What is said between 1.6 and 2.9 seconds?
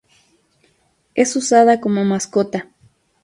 como mascota.